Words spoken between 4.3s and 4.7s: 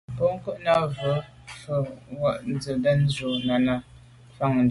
fáŋə́.